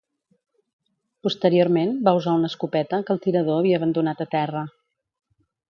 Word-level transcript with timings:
Posteriorment, 1.27 1.93
va 2.09 2.15
usar 2.21 2.35
una 2.39 2.51
escopeta 2.53 3.01
que 3.09 3.17
el 3.17 3.23
tirador 3.27 3.61
havia 3.61 3.81
abandonat 3.83 4.27
a 4.27 4.31
terra. 4.37 4.67